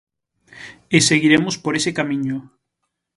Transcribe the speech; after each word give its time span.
E 0.95 0.97
seguiremos 1.09 1.55
por 1.63 1.73
ese 1.79 1.91
camiño. 1.99 2.37